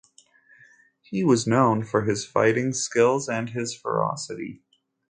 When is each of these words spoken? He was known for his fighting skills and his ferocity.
He 1.03 1.23
was 1.23 1.45
known 1.45 1.83
for 1.83 2.05
his 2.05 2.25
fighting 2.25 2.73
skills 2.73 3.29
and 3.29 3.51
his 3.51 3.75
ferocity. 3.75 4.63